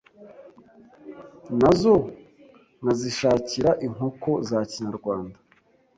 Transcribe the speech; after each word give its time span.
nazo 1.59 1.93
nkazishakira 2.81 3.69
inkoko 3.85 4.29
za 4.47 4.59
kinyarwanda, 4.69 5.37